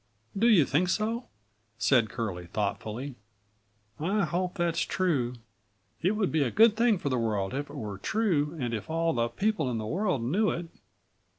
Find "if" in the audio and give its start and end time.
7.53-7.69, 8.73-8.89